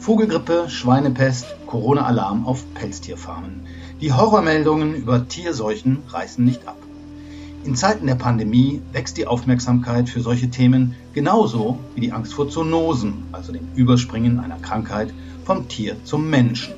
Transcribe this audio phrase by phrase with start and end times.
[0.00, 3.66] Vogelgrippe, Schweinepest, Corona-Alarm auf Pelztierfarmen.
[4.00, 6.76] Die Horrormeldungen über Tierseuchen reißen nicht ab.
[7.64, 12.48] In Zeiten der Pandemie wächst die Aufmerksamkeit für solche Themen genauso wie die Angst vor
[12.48, 16.74] Zoonosen, also dem Überspringen einer Krankheit vom Tier zum Menschen.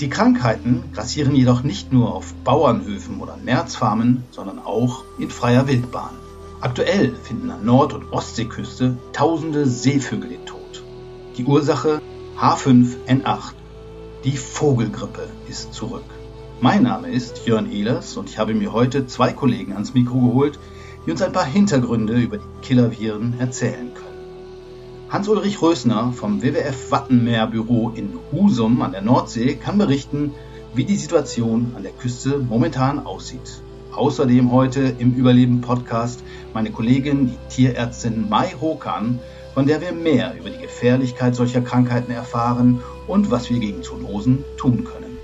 [0.00, 6.23] Die Krankheiten grassieren jedoch nicht nur auf Bauernhöfen oder Nerzfarmen, sondern auch in freier Wildbahn.
[6.64, 10.82] Aktuell finden an Nord- und Ostseeküste tausende Seevögel den Tod.
[11.36, 12.00] Die Ursache
[12.38, 13.52] H5N8.
[14.24, 16.06] Die Vogelgrippe ist zurück.
[16.62, 20.58] Mein Name ist Jörn Ehlers und ich habe mir heute zwei Kollegen ans Mikro geholt,
[21.04, 25.10] die uns ein paar Hintergründe über die Killerviren erzählen können.
[25.10, 30.32] Hans-Ulrich Rösner vom WWF Wattenmeerbüro in Husum an der Nordsee kann berichten,
[30.74, 33.60] wie die Situation an der Küste momentan aussieht.
[33.96, 39.20] Außerdem heute im Überleben-Podcast meine Kollegin, die Tierärztin Mai Hokan,
[39.54, 44.44] von der wir mehr über die Gefährlichkeit solcher Krankheiten erfahren und was wir gegen Zoonosen
[44.56, 45.16] tun können.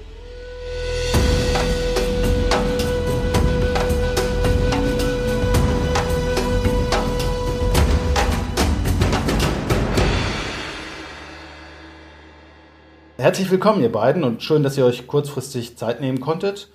[13.19, 16.71] Herzlich willkommen, ihr beiden, und schön, dass ihr euch kurzfristig Zeit nehmen konntet.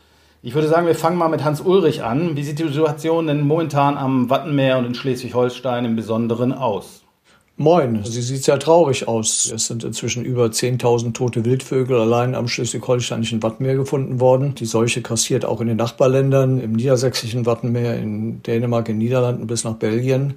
[0.46, 2.36] Ich würde sagen, wir fangen mal mit Hans Ulrich an.
[2.38, 7.02] Wie sieht die Situation denn momentan am Wattenmeer und in Schleswig-Holstein im Besonderen aus?
[7.58, 9.52] Moin, sie sieht sehr traurig aus.
[9.52, 14.54] Es sind inzwischen über 10.000 tote Wildvögel allein am schleswig-holsteinischen Wattenmeer gefunden worden.
[14.54, 19.64] Die Seuche kassiert auch in den Nachbarländern, im niedersächsischen Wattenmeer, in Dänemark, in Niederlanden bis
[19.64, 20.36] nach Belgien.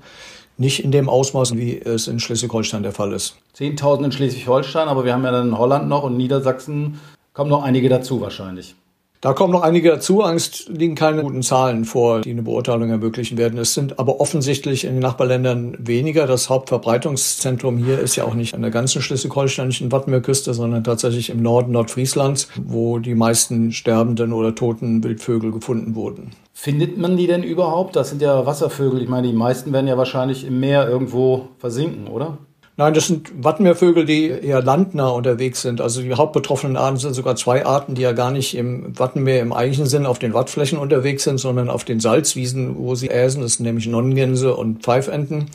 [0.57, 3.37] Nicht in dem Ausmaß, wie es in Schleswig-Holstein der Fall ist.
[3.59, 6.99] 10.000 in Schleswig-Holstein, aber wir haben ja dann Holland noch und Niedersachsen
[7.35, 8.75] kommen noch einige dazu wahrscheinlich.
[9.21, 10.23] Da kommen noch einige dazu.
[10.23, 13.59] Angst liegen keine guten Zahlen vor, die eine Beurteilung ermöglichen werden.
[13.59, 16.29] Es sind aber offensichtlich in den Nachbarländern weniger.
[16.29, 21.43] Das Hauptverbreitungszentrum hier ist ja auch nicht an der ganzen schleswig-holsteinischen Wattenmeerküste, sondern tatsächlich im
[21.43, 26.31] Norden Nordfrieslands, wo die meisten sterbenden oder toten Wildvögel gefunden wurden.
[26.53, 27.97] Findet man die denn überhaupt?
[27.97, 29.03] Das sind ja Wasservögel.
[29.03, 32.39] Ich meine, die meisten werden ja wahrscheinlich im Meer irgendwo versinken, oder?
[32.81, 35.81] Nein, das sind Wattenmeervögel, die eher landnah unterwegs sind.
[35.81, 39.53] Also die hauptbetroffenen Arten sind sogar zwei Arten, die ja gar nicht im Wattenmeer im
[39.53, 43.43] eigentlichen Sinn auf den Wattflächen unterwegs sind, sondern auf den Salzwiesen, wo sie äsen.
[43.43, 45.47] Das sind nämlich Nonnengänse und Pfeifenten.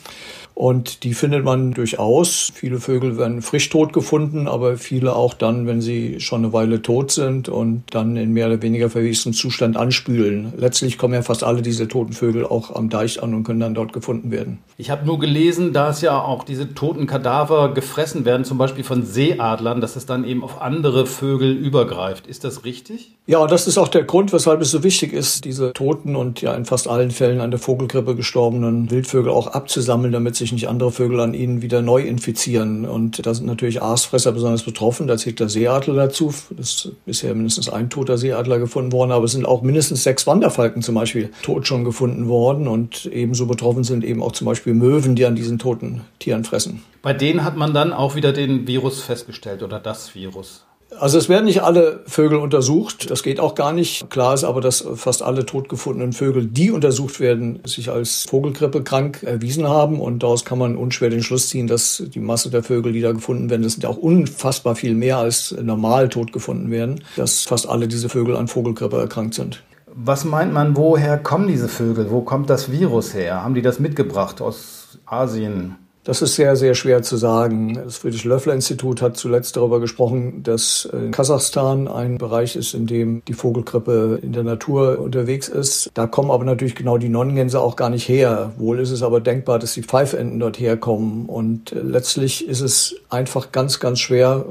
[0.54, 2.52] Und die findet man durchaus.
[2.54, 6.80] Viele Vögel werden frisch tot gefunden, aber viele auch dann, wenn sie schon eine Weile
[6.80, 10.52] tot sind und dann in mehr oder weniger verwestem Zustand anspülen.
[10.56, 13.74] Letztlich kommen ja fast alle diese toten Vögel auch am Deich an und können dann
[13.74, 14.58] dort gefunden werden.
[14.76, 19.04] Ich habe nur gelesen, dass ja auch diese toten Kadaver gefressen werden, zum Beispiel von
[19.04, 22.28] Seeadlern, dass es dann eben auf andere Vögel übergreift.
[22.28, 23.12] Ist das richtig?
[23.26, 26.54] Ja, das ist auch der Grund, weshalb es so wichtig ist, diese toten und ja
[26.54, 30.92] in fast allen Fällen an der Vogelgrippe gestorbenen Wildvögel auch abzusammeln, damit sich nicht andere
[30.92, 32.84] Vögel an ihnen wieder neu infizieren.
[32.84, 35.06] Und da sind natürlich Aasfresser besonders betroffen.
[35.06, 36.32] Da zählt der Seeadler dazu.
[36.58, 40.26] Es ist bisher mindestens ein toter Seeadler gefunden worden, aber es sind auch mindestens sechs
[40.26, 42.68] Wanderfalken zum Beispiel tot schon gefunden worden.
[42.68, 46.82] Und ebenso betroffen sind eben auch zum Beispiel Möwen, die an diesen toten Tieren fressen.
[47.02, 50.64] Bei denen hat man dann auch wieder den Virus festgestellt oder das Virus.
[50.98, 53.10] Also es werden nicht alle Vögel untersucht.
[53.10, 54.08] Das geht auch gar nicht.
[54.10, 59.22] Klar ist aber, dass fast alle totgefundenen Vögel, die untersucht werden, sich als Vogelgrippe krank
[59.22, 60.00] erwiesen haben.
[60.00, 63.12] Und daraus kann man unschwer den Schluss ziehen, dass die Masse der Vögel, die da
[63.12, 67.42] gefunden werden, das sind ja auch unfassbar viel mehr als normal tot gefunden werden, dass
[67.42, 69.62] fast alle diese Vögel an Vogelgrippe erkrankt sind.
[69.96, 72.10] Was meint man, woher kommen diese Vögel?
[72.10, 73.44] Wo kommt das Virus her?
[73.44, 75.76] Haben die das mitgebracht aus Asien?
[76.04, 77.80] Das ist sehr, sehr schwer zu sagen.
[77.82, 83.32] Das Friedrich-Löffler-Institut hat zuletzt darüber gesprochen, dass in Kasachstan ein Bereich ist, in dem die
[83.32, 85.90] Vogelgrippe in der Natur unterwegs ist.
[85.94, 88.52] Da kommen aber natürlich genau die Nonnengänse auch gar nicht her.
[88.58, 91.24] Wohl ist es aber denkbar, dass die Pfeifenten dort herkommen.
[91.24, 94.44] Und letztlich ist es einfach ganz, ganz schwer,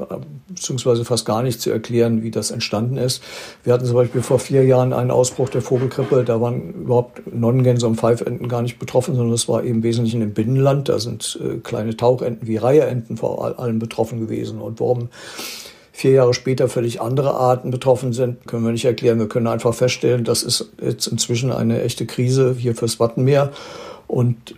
[0.47, 3.22] beziehungsweise fast gar nicht zu erklären, wie das entstanden ist.
[3.63, 6.24] Wir hatten zum Beispiel vor vier Jahren einen Ausbruch der Vogelgrippe.
[6.24, 10.34] Da waren überhaupt Nonnengänse und Pfeifenten gar nicht betroffen, sondern es war eben wesentlich im
[10.34, 10.90] Binnenland.
[10.90, 14.62] Da sind äh, kleine Tauchenten wie Reiherenten vor allem betroffen gewesen.
[14.62, 15.10] Und warum
[15.92, 19.19] vier Jahre später völlig andere Arten betroffen sind, können wir nicht erklären.
[19.19, 23.51] Wir können einfach feststellen, das ist jetzt inzwischen eine echte Krise hier fürs Wattenmeer.
[24.07, 24.56] Und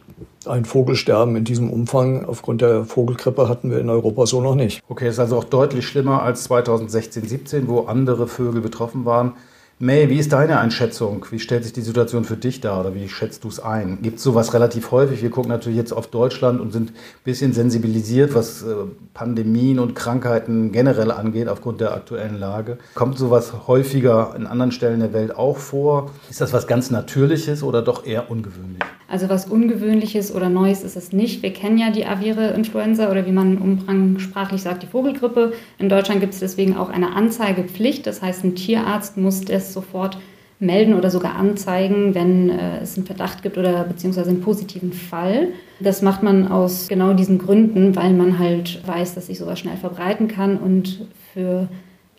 [0.48, 4.81] ein Vogelsterben in diesem Umfang aufgrund der Vogelgrippe hatten wir in Europa so noch nicht.
[4.88, 9.34] Okay, ist also auch deutlich schlimmer als 2016, 17, wo andere Vögel betroffen waren.
[9.77, 11.25] May, wie ist deine Einschätzung?
[11.31, 14.01] Wie stellt sich die Situation für dich dar oder wie schätzt du es ein?
[14.01, 15.22] Gibt es sowas relativ häufig?
[15.22, 16.95] Wir gucken natürlich jetzt auf Deutschland und sind ein
[17.25, 18.74] bisschen sensibilisiert, was äh,
[19.13, 22.77] Pandemien und Krankheiten generell angeht, aufgrund der aktuellen Lage.
[22.94, 26.10] Kommt sowas häufiger in anderen Stellen der Welt auch vor?
[26.30, 28.81] Ist das was ganz Natürliches oder doch eher ungewöhnlich?
[29.16, 31.42] Also was Ungewöhnliches oder Neues ist es nicht.
[31.42, 35.54] Wir kennen ja die aviäre Influenza oder wie man umgangssprachlich sagt, die Vogelgrippe.
[35.80, 38.06] In Deutschland gibt es deswegen auch eine Anzeigepflicht.
[38.08, 40.18] Das heißt, ein Tierarzt muss das sofort
[40.60, 45.48] melden oder sogar anzeigen, wenn äh, es einen Verdacht gibt oder beziehungsweise einen positiven Fall.
[45.80, 49.78] Das macht man aus genau diesen Gründen, weil man halt weiß, dass sich sowas schnell
[49.78, 51.70] verbreiten kann und für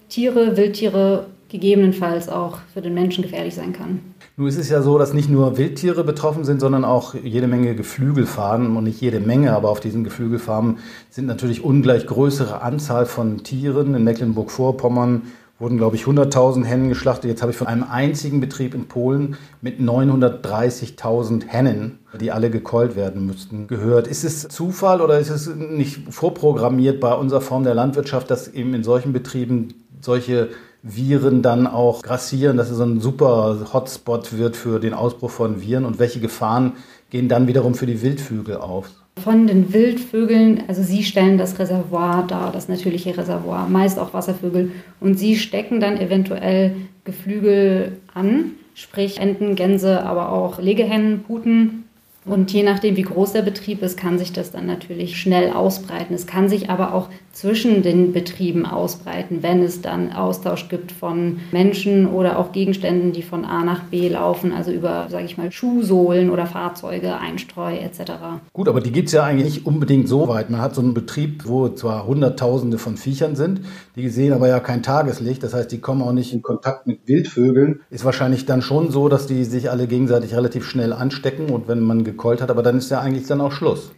[0.08, 4.00] Tiere, Wildtiere gegebenenfalls auch für den Menschen gefährlich sein kann.
[4.38, 7.74] Nun ist es ja so, dass nicht nur Wildtiere betroffen sind, sondern auch jede Menge
[7.74, 10.76] Geflügelfarmen und nicht jede Menge, aber auf diesen Geflügelfarmen
[11.08, 13.94] sind natürlich ungleich größere Anzahl von Tieren.
[13.94, 15.22] In Mecklenburg-Vorpommern
[15.58, 17.30] wurden, glaube ich, 100.000 Hennen geschlachtet.
[17.30, 22.94] Jetzt habe ich von einem einzigen Betrieb in Polen mit 930.000 Hennen, die alle gekeult
[22.94, 24.06] werden müssten, gehört.
[24.06, 28.74] Ist es Zufall oder ist es nicht vorprogrammiert bei unserer Form der Landwirtschaft, dass eben
[28.74, 29.72] in solchen Betrieben
[30.02, 30.50] solche
[30.82, 35.60] Viren dann auch grassieren, dass es so ein super Hotspot wird für den Ausbruch von
[35.60, 36.74] Viren und welche Gefahren
[37.10, 38.88] gehen dann wiederum für die Wildvögel auf?
[39.22, 44.72] Von den Wildvögeln, also sie stellen das Reservoir dar, das natürliche Reservoir, meist auch Wasservögel.
[45.00, 51.85] Und sie stecken dann eventuell Geflügel an, sprich Enten, Gänse, aber auch Legehennen, Puten
[52.26, 56.14] und je nachdem, wie groß der Betrieb ist, kann sich das dann natürlich schnell ausbreiten.
[56.14, 61.38] Es kann sich aber auch zwischen den Betrieben ausbreiten, wenn es dann Austausch gibt von
[61.52, 65.52] Menschen oder auch Gegenständen, die von A nach B laufen, also über, sage ich mal,
[65.52, 68.12] Schuhsohlen oder Fahrzeuge, Einstreu etc.
[68.52, 70.50] Gut, aber die gibt es ja eigentlich nicht unbedingt so weit.
[70.50, 73.60] Man hat so einen Betrieb, wo zwar Hunderttausende von Viechern sind,
[73.94, 75.42] die sehen aber ja kein Tageslicht.
[75.42, 77.80] Das heißt, die kommen auch nicht in Kontakt mit Wildvögeln.
[77.90, 81.80] Ist wahrscheinlich dann schon so, dass die sich alle gegenseitig relativ schnell anstecken und wenn
[81.80, 83.92] man gekeult hat, aber dann ist ja eigentlich dann auch Schluss.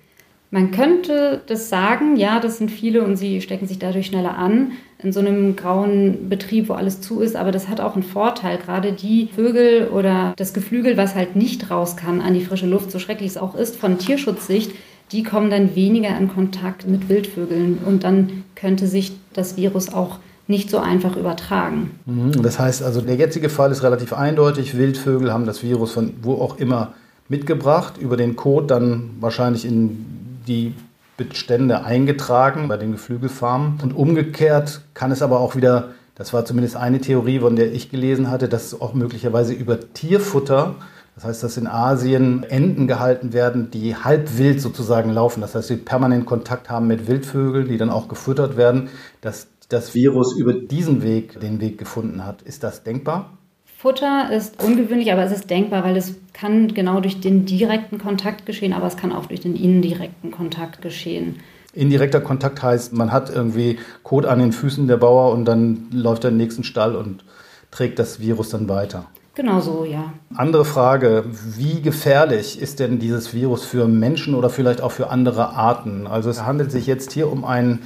[0.51, 4.73] Man könnte das sagen, ja, das sind viele und sie stecken sich dadurch schneller an
[5.03, 7.37] in so einem grauen Betrieb, wo alles zu ist.
[7.37, 8.57] Aber das hat auch einen Vorteil.
[8.57, 12.91] Gerade die Vögel oder das Geflügel, was halt nicht raus kann an die frische Luft,
[12.91, 14.73] so schrecklich es auch ist, von Tierschutzsicht,
[15.13, 17.79] die kommen dann weniger in Kontakt mit Wildvögeln.
[17.85, 21.91] Und dann könnte sich das Virus auch nicht so einfach übertragen.
[22.07, 24.79] Mhm, das heißt also, der jetzige Fall ist relativ eindeutig.
[24.79, 26.95] Wildvögel haben das Virus von wo auch immer
[27.29, 30.75] mitgebracht, über den Code dann wahrscheinlich in die
[31.17, 33.81] Bestände eingetragen bei den Geflügelfarmen.
[33.83, 37.91] Und umgekehrt kann es aber auch wieder, das war zumindest eine Theorie, von der ich
[37.91, 40.77] gelesen hatte, dass auch möglicherweise über Tierfutter,
[41.15, 45.41] das heißt, dass in Asien Enten gehalten werden, die halb wild sozusagen laufen.
[45.41, 48.89] Das heißt, sie permanent Kontakt haben mit Wildvögeln, die dann auch gefüttert werden,
[49.21, 52.43] dass das Virus über diesen Weg den Weg gefunden hat.
[52.43, 53.38] Ist das denkbar?
[53.81, 58.45] Futter ist ungewöhnlich, aber es ist denkbar, weil es kann genau durch den direkten Kontakt
[58.45, 61.37] geschehen, aber es kann auch durch den indirekten Kontakt geschehen.
[61.75, 66.25] Indirekter Kontakt heißt, man hat irgendwie Kot an den Füßen der Bauer und dann läuft
[66.25, 67.23] er in den nächsten Stall und
[67.71, 69.05] trägt das Virus dann weiter.
[69.37, 70.13] Genau so, ja.
[70.35, 75.51] Andere Frage, wie gefährlich ist denn dieses Virus für Menschen oder vielleicht auch für andere
[75.51, 76.09] Arten?
[76.09, 77.79] Also es handelt sich jetzt hier um ein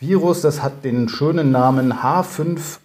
[0.00, 2.78] Virus, das hat den schönen Namen H5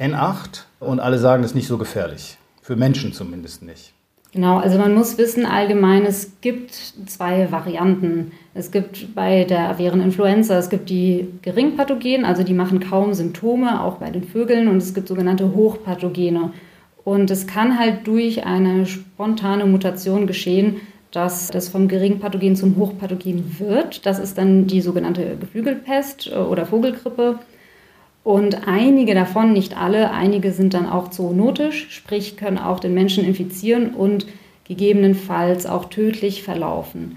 [0.00, 2.38] N8 und alle sagen, das ist nicht so gefährlich.
[2.62, 3.92] Für Menschen zumindest nicht.
[4.32, 6.72] Genau, also man muss wissen allgemein, es gibt
[7.06, 8.30] zwei Varianten.
[8.54, 13.82] Es gibt bei der aviären Influenza, es gibt die Geringpathogenen, also die machen kaum Symptome,
[13.82, 16.52] auch bei den Vögeln, und es gibt sogenannte Hochpathogene.
[17.02, 20.76] Und es kann halt durch eine spontane Mutation geschehen,
[21.10, 24.06] dass das vom Geringpathogen zum Hochpathogen wird.
[24.06, 27.40] Das ist dann die sogenannte Geflügelpest oder Vogelgrippe.
[28.22, 33.24] Und einige davon, nicht alle, einige sind dann auch zoonotisch, sprich können auch den Menschen
[33.24, 34.26] infizieren und
[34.64, 37.16] gegebenenfalls auch tödlich verlaufen.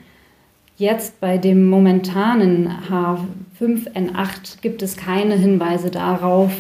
[0.78, 6.52] Jetzt bei dem momentanen H5N8 gibt es keine Hinweise darauf,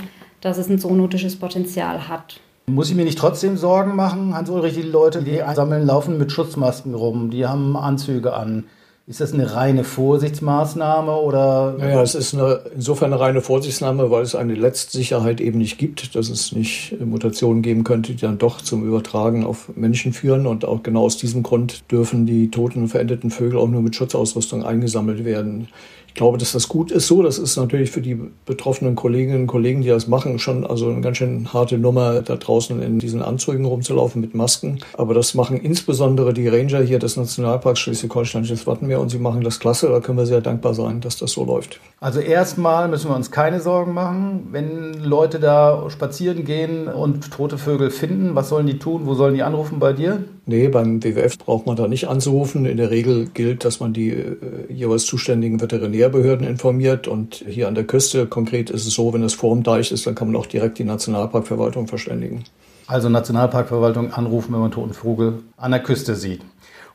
[0.41, 2.39] dass es ein zoonotisches Potenzial hat.
[2.67, 6.93] Muss ich mir nicht trotzdem Sorgen machen, Hans-Ulrich, die Leute, die einsammeln, laufen mit Schutzmasken
[6.93, 8.65] rum, die haben Anzüge an.
[9.05, 11.75] Ist das eine reine Vorsichtsmaßnahme oder?
[11.77, 16.15] Naja, es ist eine, insofern eine reine Vorsichtsnahme, weil es eine Letztsicherheit eben nicht gibt,
[16.15, 20.47] dass es nicht Mutationen geben könnte, die dann doch zum Übertragen auf Menschen führen.
[20.47, 23.93] Und auch genau aus diesem Grund dürfen die toten und verendeten Vögel auch nur mit
[23.93, 25.67] Schutzausrüstung eingesammelt werden.
[26.13, 27.23] Ich glaube, dass das gut ist so.
[27.23, 31.01] Das ist natürlich für die betroffenen Kolleginnen und Kollegen, die das machen, schon also eine
[31.01, 34.77] ganz schön harte Nummer, da draußen in diesen Anzügen rumzulaufen mit Masken.
[34.95, 39.59] Aber das machen insbesondere die Ranger hier des Nationalparks Schleswig-Holsteinisches Wattenmeer und sie machen das
[39.59, 39.89] klasse.
[39.89, 41.79] Da können wir sehr dankbar sein, dass das so läuft.
[41.99, 44.47] Also erstmal müssen wir uns keine Sorgen machen.
[44.51, 49.05] Wenn Leute da spazieren gehen und tote Vögel finden, was sollen die tun?
[49.05, 50.23] Wo sollen die anrufen bei dir?
[50.45, 52.65] Nee, beim WWF braucht man da nicht anzurufen.
[52.65, 54.37] In der Regel gilt, dass man die äh,
[54.69, 57.07] jeweils zuständigen Veterinärbehörden informiert.
[57.07, 60.05] Und hier an der Küste konkret ist es so, wenn es vor dem Deich ist,
[60.05, 62.43] dann kann man auch direkt die Nationalparkverwaltung verständigen.
[62.85, 66.41] Also Nationalparkverwaltung anrufen, wenn man toten Vogel an der Küste sieht.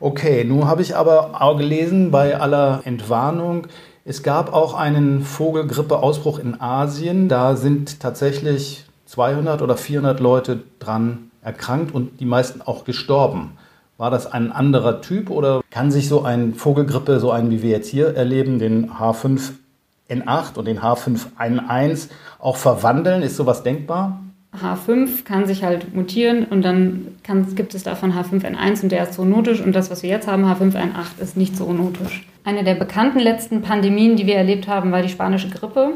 [0.01, 3.67] Okay, nun habe ich aber auch gelesen bei aller Entwarnung,
[4.09, 7.29] es gab auch einen Vogelgrippeausbruch in Asien.
[7.29, 13.59] Da sind tatsächlich 200 oder 400 Leute dran erkrankt und die meisten auch gestorben.
[13.99, 17.69] War das ein anderer Typ oder kann sich so ein Vogelgrippe, so einen wie wir
[17.69, 23.21] jetzt hier erleben, den H5N8 und den H5N1 auch verwandeln?
[23.21, 24.21] Ist sowas denkbar?
[24.63, 29.15] H5 kann sich halt mutieren und dann kann, gibt es davon H5N1 und der ist
[29.15, 32.27] zoonotisch und das, was wir jetzt haben, H5N8, ist nicht zoonotisch.
[32.45, 35.93] Eine der bekannten letzten Pandemien, die wir erlebt haben, war die spanische Grippe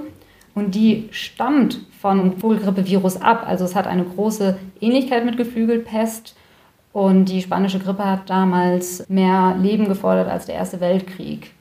[0.55, 3.45] und die stammt vom Vogelgrippevirus ab.
[3.47, 6.35] Also es hat eine große Ähnlichkeit mit Geflügelpest
[6.93, 11.53] und die spanische Grippe hat damals mehr Leben gefordert als der Erste Weltkrieg.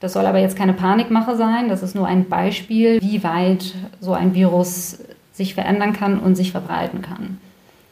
[0.00, 4.12] Das soll aber jetzt keine Panikmache sein, das ist nur ein Beispiel, wie weit so
[4.12, 4.98] ein Virus
[5.32, 7.38] sich verändern kann und sich verbreiten kann.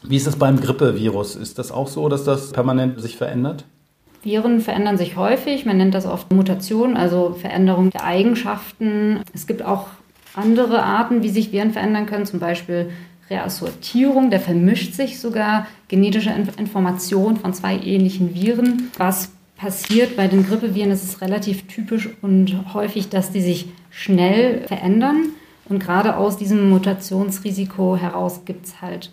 [0.03, 1.37] Wie ist das beim Grippevirus?
[1.37, 3.65] Ist das auch so, dass das permanent sich verändert?
[4.23, 5.65] Viren verändern sich häufig.
[5.65, 9.21] Man nennt das oft Mutation, also Veränderung der Eigenschaften.
[9.35, 9.87] Es gibt auch
[10.35, 12.91] andere Arten, wie sich Viren verändern können, zum Beispiel
[13.31, 14.31] Reassortierung.
[14.31, 18.91] Da vermischt sich sogar genetische Information von zwei ähnlichen Viren.
[18.99, 24.67] Was passiert bei den Grippeviren, ist es relativ typisch und häufig, dass die sich schnell
[24.67, 25.31] verändern.
[25.71, 29.13] Und gerade aus diesem Mutationsrisiko heraus gibt es halt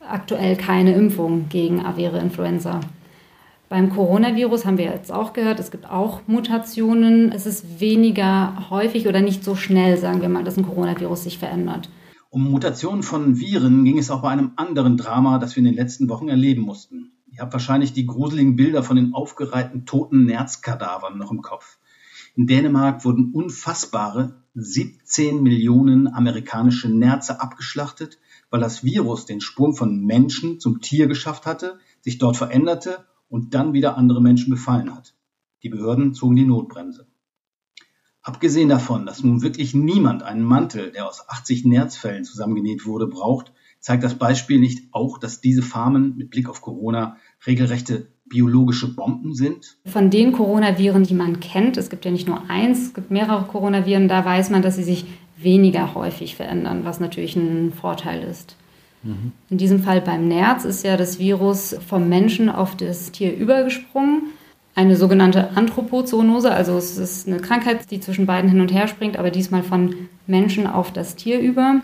[0.00, 2.80] aktuell keine Impfung gegen avere Influenza.
[3.68, 7.30] Beim Coronavirus haben wir jetzt auch gehört, es gibt auch Mutationen.
[7.30, 11.38] Es ist weniger häufig oder nicht so schnell, sagen wir mal, dass ein Coronavirus sich
[11.38, 11.90] verändert.
[12.30, 15.74] Um Mutationen von Viren ging es auch bei einem anderen Drama, das wir in den
[15.74, 17.12] letzten Wochen erleben mussten.
[17.30, 21.76] Ihr habt wahrscheinlich die gruseligen Bilder von den aufgereihten toten Nerzkadavern noch im Kopf.
[22.34, 28.18] In Dänemark wurden unfassbare 17 Millionen amerikanische Nerze abgeschlachtet,
[28.50, 33.54] weil das Virus den Sprung von Menschen zum Tier geschafft hatte, sich dort veränderte und
[33.54, 35.14] dann wieder andere Menschen befallen hat.
[35.62, 37.06] Die Behörden zogen die Notbremse.
[38.22, 43.52] Abgesehen davon, dass nun wirklich niemand einen Mantel, der aus 80 Nerzfällen zusammengenäht wurde, braucht,
[43.80, 49.34] zeigt das Beispiel nicht auch, dass diese Farmen mit Blick auf Corona regelrechte biologische Bomben
[49.34, 49.76] sind?
[49.86, 53.44] Von den Coronaviren, die man kennt, es gibt ja nicht nur eins, es gibt mehrere
[53.44, 55.06] Coronaviren, da weiß man, dass sie sich
[55.36, 58.56] weniger häufig verändern, was natürlich ein Vorteil ist.
[59.02, 59.32] Mhm.
[59.50, 64.22] In diesem Fall beim Nerz ist ja das Virus vom Menschen auf das Tier übergesprungen.
[64.74, 69.16] Eine sogenannte Anthropozoonose, also es ist eine Krankheit, die zwischen beiden hin und her springt,
[69.16, 69.94] aber diesmal von
[70.26, 71.80] Menschen auf das Tier über.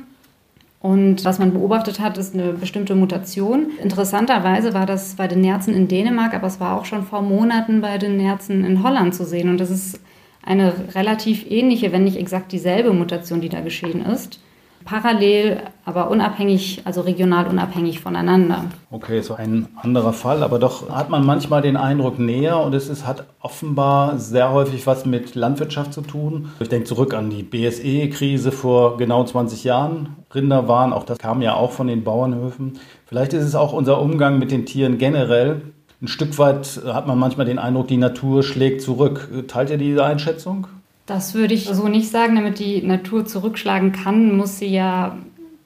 [0.84, 3.70] Und was man beobachtet hat, ist eine bestimmte Mutation.
[3.82, 7.80] Interessanterweise war das bei den Nerzen in Dänemark, aber es war auch schon vor Monaten
[7.80, 9.48] bei den Nerzen in Holland zu sehen.
[9.48, 9.98] Und das ist
[10.42, 14.40] eine relativ ähnliche, wenn nicht exakt dieselbe Mutation, die da geschehen ist
[14.84, 18.66] parallel, aber unabhängig, also regional unabhängig voneinander.
[18.90, 22.88] Okay, so ein anderer Fall, aber doch hat man manchmal den Eindruck näher und es
[22.88, 26.50] ist, hat offenbar sehr häufig was mit Landwirtschaft zu tun.
[26.60, 30.16] Ich denke zurück an die BSE-Krise vor genau 20 Jahren.
[30.34, 32.78] Rinderwahn, auch das kam ja auch von den Bauernhöfen.
[33.06, 35.62] Vielleicht ist es auch unser Umgang mit den Tieren generell.
[36.02, 39.28] Ein Stück weit hat man manchmal den Eindruck, die Natur schlägt zurück.
[39.48, 40.66] Teilt ihr diese Einschätzung?
[41.06, 42.34] Das würde ich so nicht sagen.
[42.34, 45.18] Damit die Natur zurückschlagen kann, muss sie ja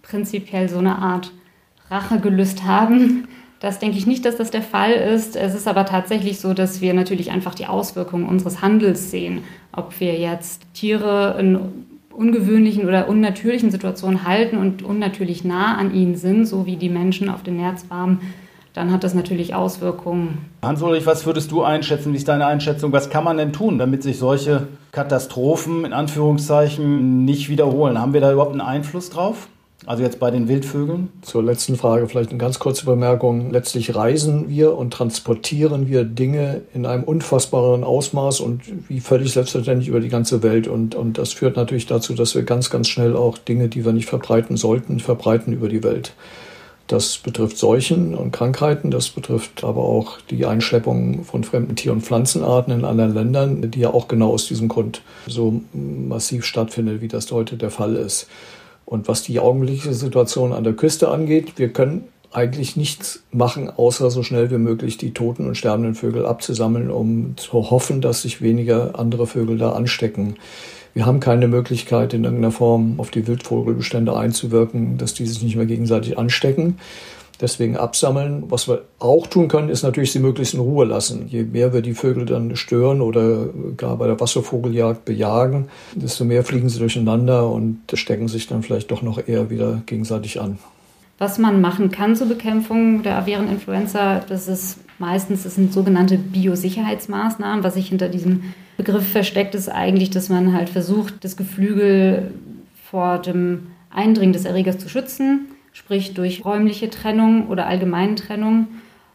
[0.02, 1.32] prinzipiell so eine Art
[1.90, 3.28] Rachegelüst haben.
[3.60, 5.34] Das denke ich nicht, dass das der Fall ist.
[5.34, 9.42] Es ist aber tatsächlich so, dass wir natürlich einfach die Auswirkungen unseres Handels sehen.
[9.72, 11.58] Ob wir jetzt Tiere in
[12.10, 17.28] ungewöhnlichen oder unnatürlichen Situationen halten und unnatürlich nah an ihnen sind, so wie die Menschen
[17.28, 18.20] auf den Nerzfarmen
[18.78, 20.38] dann hat das natürlich Auswirkungen.
[20.62, 22.12] Hans-Ulrich, was würdest du einschätzen?
[22.12, 22.92] Wie ist deine Einschätzung?
[22.92, 28.00] Was kann man denn tun, damit sich solche Katastrophen in Anführungszeichen nicht wiederholen?
[28.00, 29.48] Haben wir da überhaupt einen Einfluss drauf?
[29.84, 31.08] Also jetzt bei den Wildvögeln?
[31.22, 33.50] Zur letzten Frage vielleicht eine ganz kurze Bemerkung.
[33.50, 39.88] Letztlich reisen wir und transportieren wir Dinge in einem unfassbaren Ausmaß und wie völlig selbstverständlich
[39.88, 40.68] über die ganze Welt.
[40.68, 43.92] Und, und das führt natürlich dazu, dass wir ganz, ganz schnell auch Dinge, die wir
[43.92, 46.12] nicht verbreiten sollten, verbreiten über die Welt.
[46.88, 52.00] Das betrifft Seuchen und Krankheiten, das betrifft aber auch die Einschleppung von fremden Tier- und
[52.00, 57.08] Pflanzenarten in anderen Ländern, die ja auch genau aus diesem Grund so massiv stattfindet, wie
[57.08, 58.26] das heute der Fall ist.
[58.86, 64.10] Und was die augenblickliche Situation an der Küste angeht, wir können eigentlich nichts machen, außer
[64.10, 68.40] so schnell wie möglich die toten und sterbenden Vögel abzusammeln, um zu hoffen, dass sich
[68.40, 70.36] weniger andere Vögel da anstecken.
[70.98, 75.54] Wir haben keine Möglichkeit, in irgendeiner Form auf die Wildvogelbestände einzuwirken, dass die sich nicht
[75.54, 76.78] mehr gegenseitig anstecken.
[77.40, 78.42] Deswegen absammeln.
[78.48, 81.28] Was wir auch tun können, ist natürlich sie möglichst in Ruhe lassen.
[81.28, 86.42] Je mehr wir die Vögel dann stören oder gar bei der Wasservogeljagd bejagen, desto mehr
[86.42, 90.58] fliegen sie durcheinander und stecken sich dann vielleicht doch noch eher wieder gegenseitig an.
[91.18, 95.44] Was man machen kann zur Bekämpfung der aviären Influenza, das ist meistens.
[95.44, 97.64] Das sind sogenannte Biosicherheitsmaßnahmen.
[97.64, 98.44] Was sich hinter diesem
[98.76, 102.32] Begriff versteckt, ist eigentlich, dass man halt versucht, das Geflügel
[102.90, 108.68] vor dem Eindringen des Erregers zu schützen, sprich durch räumliche Trennung oder allgemeine Trennung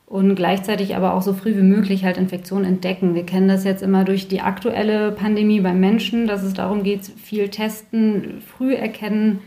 [0.05, 3.15] und gleichzeitig aber auch so früh wie möglich halt Infektionen entdecken.
[3.15, 7.05] Wir kennen das jetzt immer durch die aktuelle Pandemie beim Menschen, dass es darum geht,
[7.05, 9.39] viel testen, früh erkennen,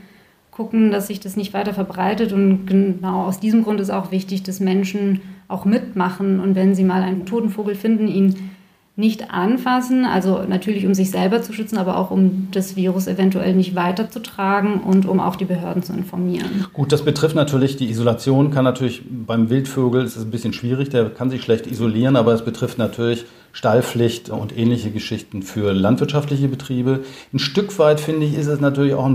[0.51, 2.33] gucken, dass sich das nicht weiter verbreitet.
[2.33, 6.85] Und genau aus diesem Grund ist auch wichtig, dass Menschen auch mitmachen und wenn sie
[6.85, 8.51] mal einen toten Vogel finden, ihn
[8.99, 13.55] nicht anfassen, also natürlich um sich selber zu schützen, aber auch um das Virus eventuell
[13.55, 16.67] nicht weiterzutragen und um auch die Behörden zu informieren.
[16.73, 20.89] Gut, das betrifft natürlich die Isolation, kann natürlich beim Wildvögel ist es ein bisschen schwierig,
[20.89, 26.49] der kann sich schlecht isolieren, aber es betrifft natürlich Stallpflicht und ähnliche Geschichten für landwirtschaftliche
[26.49, 27.01] Betriebe.
[27.35, 29.11] Ein Stück weit finde ich, ist es natürlich auch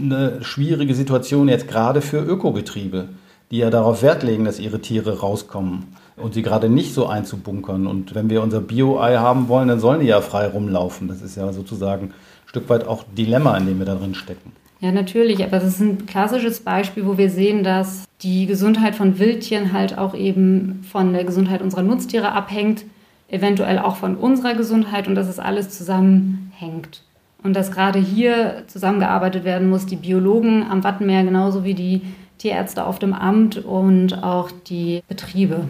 [0.00, 3.10] eine schwierige Situation jetzt gerade für Ökobetriebe,
[3.50, 5.86] die ja darauf Wert legen, dass ihre Tiere rauskommen
[6.16, 7.86] und sie gerade nicht so einzubunkern.
[7.86, 11.08] Und wenn wir unser Bio-Ei haben wollen, dann sollen die ja frei rumlaufen.
[11.08, 12.14] Das ist ja sozusagen ein
[12.46, 14.52] Stück weit auch Dilemma, in dem wir da drin stecken.
[14.80, 19.18] Ja, natürlich, aber das ist ein klassisches Beispiel, wo wir sehen, dass die Gesundheit von
[19.18, 22.84] Wildtieren halt auch eben von der Gesundheit unserer Nutztiere abhängt,
[23.28, 27.02] eventuell auch von unserer Gesundheit und dass es alles zusammenhängt.
[27.42, 32.02] Und dass gerade hier zusammengearbeitet werden muss, die Biologen am Wattenmeer genauso wie die
[32.38, 35.68] Tierärzte auf dem Amt und auch die Betriebe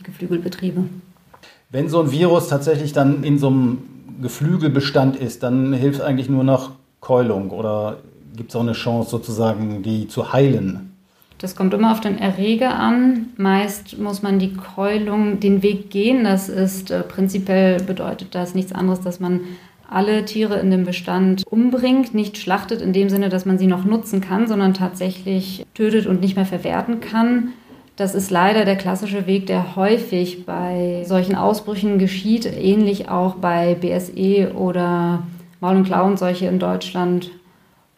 [0.00, 0.84] die Geflügelbetriebe.
[1.70, 3.78] Wenn so ein Virus tatsächlich dann in so einem
[4.22, 7.98] Geflügelbestand ist, dann hilft eigentlich nur noch Keulung oder
[8.36, 10.92] gibt es auch eine Chance sozusagen, die zu heilen?
[11.38, 13.28] Das kommt immer auf den Erreger an.
[13.38, 16.24] Meist muss man die Keulung den Weg gehen.
[16.24, 19.40] Das ist äh, prinzipiell bedeutet das nichts anderes, dass man
[19.90, 23.84] alle Tiere in dem Bestand umbringt, nicht schlachtet in dem Sinne, dass man sie noch
[23.84, 27.52] nutzen kann, sondern tatsächlich tötet und nicht mehr verwerten kann.
[27.96, 33.74] Das ist leider der klassische Weg, der häufig bei solchen Ausbrüchen geschieht, ähnlich auch bei
[33.74, 35.24] BSE oder
[35.60, 37.30] Maul- und Klauenseuche in Deutschland.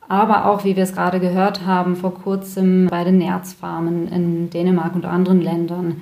[0.08, 4.94] Aber auch, wie wir es gerade gehört haben, vor kurzem bei den Nerzfarmen in Dänemark
[4.94, 6.00] und anderen Ländern.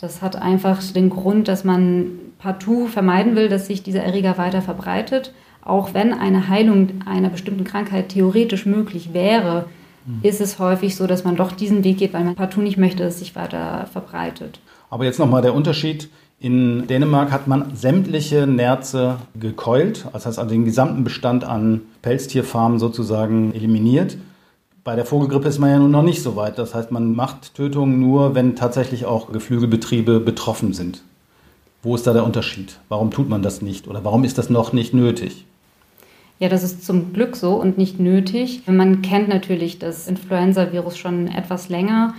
[0.00, 4.62] Das hat einfach den Grund, dass man partout vermeiden will, dass sich dieser Erreger weiter
[4.62, 5.32] verbreitet.
[5.62, 9.66] Auch wenn eine Heilung einer bestimmten Krankheit theoretisch möglich wäre,
[10.22, 13.02] ist es häufig so, dass man doch diesen Weg geht, weil man partout nicht möchte,
[13.02, 14.60] dass es sich weiter verbreitet.
[14.88, 16.08] Aber jetzt nochmal der Unterschied.
[16.40, 22.78] In Dänemark hat man sämtliche Nerze gekeult, das heißt also den gesamten Bestand an Pelztierfarmen
[22.78, 24.16] sozusagen eliminiert.
[24.88, 26.56] Bei der Vogelgrippe ist man ja nun noch nicht so weit.
[26.56, 31.02] Das heißt, man macht Tötungen nur, wenn tatsächlich auch Geflügelbetriebe betroffen sind.
[31.82, 32.80] Wo ist da der Unterschied?
[32.88, 35.44] Warum tut man das nicht oder warum ist das noch nicht nötig?
[36.38, 38.62] Ja, das ist zum Glück so und nicht nötig.
[38.66, 42.14] Man kennt natürlich das Influenza-Virus schon etwas länger.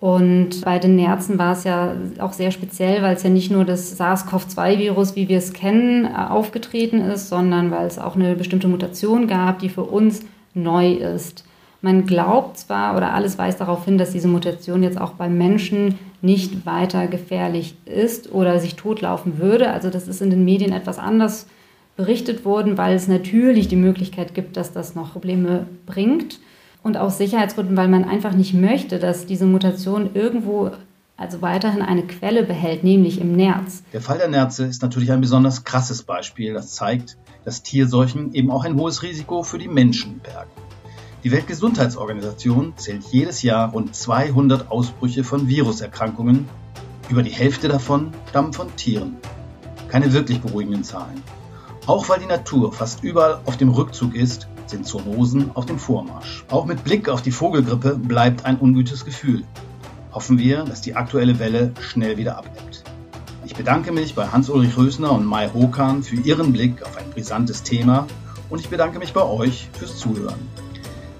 [0.00, 3.66] Und bei den Nerzen war es ja auch sehr speziell, weil es ja nicht nur
[3.66, 9.26] das SARS-CoV-2-Virus, wie wir es kennen, aufgetreten ist, sondern weil es auch eine bestimmte Mutation
[9.26, 10.22] gab, die für uns
[10.54, 11.44] neu ist.
[11.80, 15.98] Man glaubt zwar oder alles weist darauf hin, dass diese Mutation jetzt auch beim Menschen
[16.20, 19.70] nicht weiter gefährlich ist oder sich totlaufen würde.
[19.70, 21.46] Also das ist in den Medien etwas anders
[21.96, 26.40] berichtet wurden, weil es natürlich die Möglichkeit gibt, dass das noch Probleme bringt.
[26.82, 30.70] Und aus Sicherheitsgründen, weil man einfach nicht möchte, dass diese Mutation irgendwo
[31.16, 33.82] also weiterhin eine Quelle behält, nämlich im Nerz.
[33.92, 38.52] Der Fall der Nerze ist natürlich ein besonders krasses Beispiel, das zeigt, dass Tierseuchen eben
[38.52, 40.50] auch ein hohes Risiko für die Menschen bergen.
[41.24, 46.48] Die Weltgesundheitsorganisation zählt jedes Jahr rund 200 Ausbrüche von Viruserkrankungen.
[47.08, 49.16] Über die Hälfte davon stammen von Tieren.
[49.88, 51.20] Keine wirklich beruhigenden Zahlen.
[51.86, 56.44] Auch weil die Natur fast überall auf dem Rückzug ist, sind Zoonosen auf dem Vormarsch.
[56.50, 59.42] Auch mit Blick auf die Vogelgrippe bleibt ein ungutes Gefühl.
[60.12, 62.84] Hoffen wir, dass die aktuelle Welle schnell wieder abebbt.
[63.44, 67.64] Ich bedanke mich bei Hans-Ulrich Rösner und Mai Hokan für ihren Blick auf ein brisantes
[67.64, 68.06] Thema
[68.50, 70.67] und ich bedanke mich bei euch fürs Zuhören.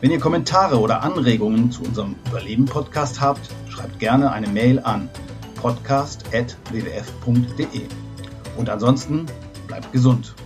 [0.00, 5.10] Wenn ihr Kommentare oder Anregungen zu unserem Überleben-Podcast habt, schreibt gerne eine Mail an
[5.56, 7.82] podcast.wwf.de.
[8.56, 9.26] Und ansonsten
[9.66, 10.36] bleibt gesund.